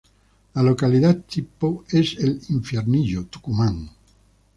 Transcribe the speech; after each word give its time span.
La 0.55 0.63
localidad 0.63 1.15
tipo 1.27 1.83
es 1.89 2.17
el 2.17 2.41
Infiernillo, 2.49 3.27
Tucumán. 3.27 3.91